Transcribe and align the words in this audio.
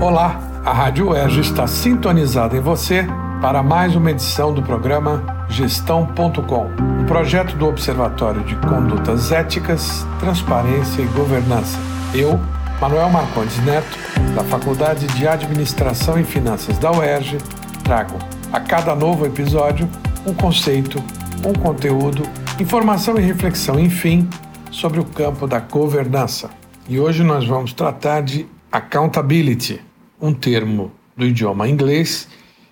Olá, 0.00 0.40
a 0.64 0.72
Rádio 0.72 1.08
UERJ 1.08 1.40
está 1.40 1.66
sintonizada 1.66 2.56
em 2.56 2.60
você 2.60 3.04
para 3.42 3.64
mais 3.64 3.96
uma 3.96 4.12
edição 4.12 4.54
do 4.54 4.62
programa 4.62 5.44
Gestão.com, 5.48 6.70
um 7.00 7.04
projeto 7.04 7.56
do 7.56 7.66
Observatório 7.66 8.44
de 8.44 8.54
Condutas 8.54 9.32
Éticas, 9.32 10.06
Transparência 10.20 11.02
e 11.02 11.06
Governança. 11.06 11.76
Eu, 12.14 12.38
Manuel 12.80 13.10
Marcondes 13.10 13.58
Neto, 13.64 13.98
da 14.36 14.44
Faculdade 14.44 15.04
de 15.08 15.26
Administração 15.26 16.16
e 16.16 16.22
Finanças 16.22 16.78
da 16.78 16.92
UERJ, 16.92 17.38
trago 17.82 18.16
a 18.52 18.60
cada 18.60 18.94
novo 18.94 19.26
episódio 19.26 19.88
um 20.24 20.32
conceito, 20.32 21.02
um 21.44 21.52
conteúdo, 21.52 22.22
informação 22.60 23.18
e 23.18 23.22
reflexão, 23.22 23.80
enfim, 23.80 24.30
sobre 24.70 25.00
o 25.00 25.04
campo 25.04 25.48
da 25.48 25.58
governança. 25.58 26.50
E 26.88 27.00
hoje 27.00 27.24
nós 27.24 27.44
vamos 27.44 27.72
tratar 27.72 28.22
de 28.22 28.46
accountability, 28.70 29.87
um 30.20 30.32
termo 30.32 30.92
do 31.16 31.26
idioma 31.26 31.68
inglês 31.68 32.28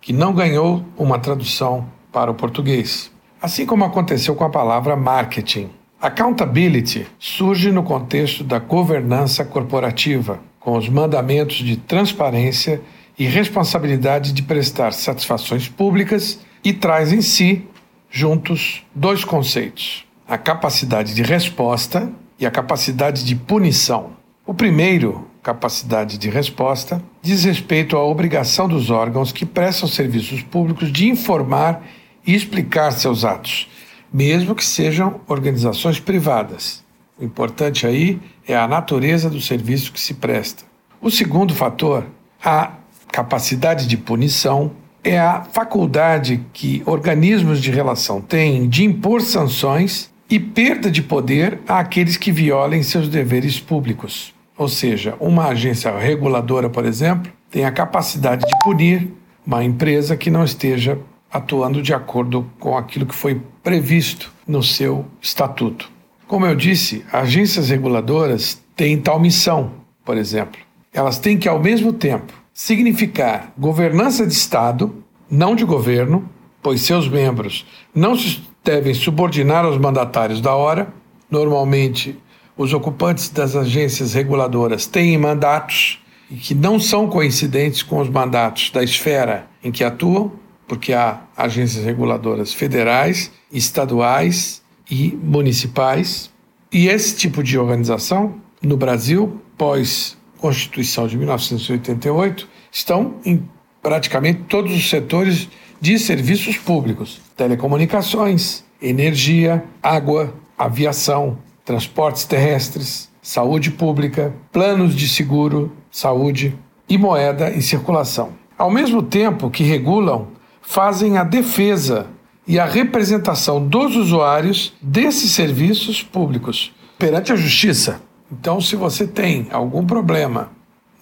que 0.00 0.12
não 0.12 0.32
ganhou 0.32 0.84
uma 0.96 1.18
tradução 1.18 1.86
para 2.12 2.30
o 2.30 2.34
português. 2.34 3.10
Assim 3.40 3.66
como 3.66 3.84
aconteceu 3.84 4.34
com 4.34 4.44
a 4.44 4.50
palavra 4.50 4.96
marketing. 4.96 5.70
Accountability 6.00 7.06
surge 7.18 7.70
no 7.70 7.82
contexto 7.82 8.42
da 8.42 8.58
governança 8.58 9.44
corporativa, 9.44 10.40
com 10.58 10.76
os 10.76 10.88
mandamentos 10.88 11.56
de 11.56 11.76
transparência 11.76 12.80
e 13.18 13.26
responsabilidade 13.26 14.32
de 14.32 14.42
prestar 14.42 14.92
satisfações 14.92 15.68
públicas 15.68 16.40
e 16.64 16.72
traz 16.72 17.12
em 17.12 17.20
si, 17.20 17.66
juntos, 18.10 18.82
dois 18.94 19.24
conceitos: 19.24 20.06
a 20.26 20.38
capacidade 20.38 21.14
de 21.14 21.22
resposta 21.22 22.10
e 22.38 22.46
a 22.46 22.50
capacidade 22.50 23.24
de 23.24 23.34
punição. 23.36 24.12
O 24.46 24.54
primeiro, 24.54 25.29
capacidade 25.42 26.18
de 26.18 26.28
resposta, 26.28 27.02
diz 27.22 27.44
respeito 27.44 27.96
à 27.96 28.04
obrigação 28.04 28.68
dos 28.68 28.90
órgãos 28.90 29.32
que 29.32 29.46
prestam 29.46 29.88
serviços 29.88 30.42
públicos 30.42 30.92
de 30.92 31.08
informar 31.08 31.82
e 32.26 32.34
explicar 32.34 32.92
seus 32.92 33.24
atos, 33.24 33.68
mesmo 34.12 34.54
que 34.54 34.64
sejam 34.64 35.20
organizações 35.26 35.98
privadas. 35.98 36.84
O 37.18 37.24
importante 37.24 37.86
aí 37.86 38.20
é 38.46 38.56
a 38.56 38.68
natureza 38.68 39.28
do 39.30 39.40
serviço 39.40 39.92
que 39.92 40.00
se 40.00 40.14
presta. 40.14 40.64
O 41.00 41.10
segundo 41.10 41.54
fator, 41.54 42.06
a 42.44 42.72
capacidade 43.10 43.86
de 43.86 43.96
punição, 43.96 44.72
é 45.02 45.18
a 45.18 45.42
faculdade 45.42 46.44
que 46.52 46.82
organismos 46.84 47.60
de 47.60 47.70
relação 47.70 48.20
têm 48.20 48.68
de 48.68 48.84
impor 48.84 49.22
sanções 49.22 50.10
e 50.28 50.38
perda 50.38 50.90
de 50.90 51.02
poder 51.02 51.58
àqueles 51.66 52.16
que 52.16 52.30
violem 52.30 52.82
seus 52.82 53.08
deveres 53.08 53.58
públicos. 53.58 54.34
Ou 54.60 54.68
seja, 54.68 55.16
uma 55.18 55.46
agência 55.46 55.90
reguladora, 55.96 56.68
por 56.68 56.84
exemplo, 56.84 57.32
tem 57.50 57.64
a 57.64 57.72
capacidade 57.72 58.44
de 58.46 58.58
punir 58.62 59.10
uma 59.46 59.64
empresa 59.64 60.18
que 60.18 60.30
não 60.30 60.44
esteja 60.44 60.98
atuando 61.32 61.80
de 61.80 61.94
acordo 61.94 62.44
com 62.58 62.76
aquilo 62.76 63.06
que 63.06 63.14
foi 63.14 63.40
previsto 63.62 64.30
no 64.46 64.62
seu 64.62 65.06
estatuto. 65.18 65.90
Como 66.28 66.44
eu 66.44 66.54
disse, 66.54 67.02
agências 67.10 67.70
reguladoras 67.70 68.62
têm 68.76 69.00
tal 69.00 69.18
missão, 69.18 69.70
por 70.04 70.18
exemplo. 70.18 70.60
Elas 70.92 71.18
têm 71.18 71.38
que, 71.38 71.48
ao 71.48 71.58
mesmo 71.58 71.90
tempo, 71.90 72.30
significar 72.52 73.54
governança 73.56 74.26
de 74.26 74.34
Estado, 74.34 74.94
não 75.30 75.56
de 75.56 75.64
governo, 75.64 76.28
pois 76.62 76.82
seus 76.82 77.08
membros 77.08 77.64
não 77.94 78.14
se 78.14 78.42
devem 78.62 78.92
subordinar 78.92 79.64
aos 79.64 79.78
mandatários 79.78 80.38
da 80.38 80.54
hora. 80.54 80.92
Normalmente, 81.30 82.20
os 82.60 82.74
ocupantes 82.74 83.30
das 83.30 83.56
agências 83.56 84.12
reguladoras 84.12 84.86
têm 84.86 85.16
mandatos 85.16 85.98
que 86.42 86.54
não 86.54 86.78
são 86.78 87.08
coincidentes 87.08 87.82
com 87.82 87.98
os 87.98 88.10
mandatos 88.10 88.68
da 88.68 88.84
esfera 88.84 89.46
em 89.64 89.72
que 89.72 89.82
atuam 89.82 90.30
porque 90.68 90.92
há 90.92 91.22
agências 91.34 91.82
reguladoras 91.86 92.52
federais, 92.52 93.32
estaduais 93.50 94.60
e 94.90 95.18
municipais. 95.22 96.30
E 96.70 96.86
esse 96.86 97.16
tipo 97.16 97.42
de 97.42 97.58
organização, 97.58 98.34
no 98.60 98.76
Brasil, 98.76 99.40
pós 99.56 100.18
Constituição 100.36 101.06
de 101.06 101.16
1988, 101.16 102.46
estão 102.70 103.14
em 103.24 103.42
praticamente 103.82 104.42
todos 104.50 104.74
os 104.74 104.90
setores 104.90 105.48
de 105.80 105.98
serviços 105.98 106.58
públicos: 106.58 107.22
telecomunicações, 107.34 108.62
energia, 108.82 109.64
água, 109.82 110.34
aviação, 110.58 111.38
transportes 111.64 112.24
terrestres, 112.24 113.10
saúde 113.22 113.70
pública, 113.70 114.34
planos 114.52 114.94
de 114.94 115.08
seguro, 115.08 115.72
saúde 115.90 116.56
e 116.88 116.98
moeda 116.98 117.50
em 117.50 117.60
circulação. 117.60 118.30
Ao 118.56 118.70
mesmo 118.70 119.02
tempo 119.02 119.50
que 119.50 119.62
regulam 119.62 120.28
fazem 120.60 121.16
a 121.18 121.24
defesa 121.24 122.06
e 122.46 122.58
a 122.58 122.64
representação 122.64 123.66
dos 123.66 123.96
usuários 123.96 124.72
desses 124.82 125.32
serviços 125.32 126.02
públicos 126.02 126.72
perante 126.98 127.32
a 127.32 127.36
justiça. 127.36 128.02
Então, 128.30 128.60
se 128.60 128.76
você 128.76 129.06
tem 129.06 129.48
algum 129.50 129.86
problema 129.86 130.50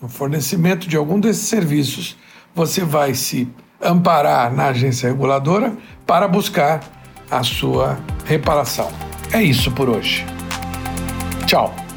no 0.00 0.08
fornecimento 0.08 0.88
de 0.88 0.96
algum 0.96 1.18
desses 1.18 1.48
serviços, 1.48 2.16
você 2.54 2.84
vai 2.84 3.14
se 3.14 3.48
amparar 3.80 4.52
na 4.52 4.68
agência 4.68 5.08
reguladora 5.08 5.76
para 6.06 6.26
buscar 6.28 6.80
a 7.30 7.42
sua 7.42 7.98
reparação. 8.24 8.90
É 9.32 9.42
isso 9.42 9.70
por 9.72 9.88
hoje. 9.88 10.37
Tchau. 11.48 11.87